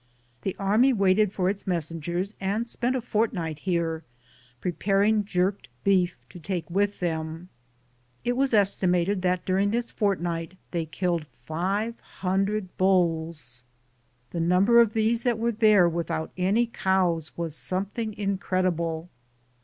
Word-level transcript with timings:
The 0.41 0.55
army 0.57 0.93
waited 0.93 1.31
for 1.31 1.47
its 1.47 1.67
messengers 1.67 2.33
and 2.41 2.67
spent 2.67 2.95
a 2.95 3.01
fortnight 3.01 3.59
here, 3.59 4.03
preparing 4.59 5.25
jerked 5.25 5.69
beef 5.83 6.17
to 6.29 6.39
take 6.39 6.67
with 6.71 6.99
them. 7.01 7.49
It 8.23 8.35
was 8.35 8.51
estimated 8.51 9.21
that 9.21 9.45
during 9.45 9.69
this 9.69 9.91
fortnight 9.91 10.57
they 10.71 10.87
killed 10.87 11.27
500 11.27 12.75
bulls. 12.77 13.63
The 14.31 14.39
number 14.39 14.79
of 14.81 14.93
these 14.93 15.21
that 15.21 15.37
were 15.37 15.51
there 15.51 15.87
without 15.87 16.31
any 16.35 16.65
cows 16.65 17.37
was 17.37 17.55
something 17.55 18.15
incredible. 18.15 19.07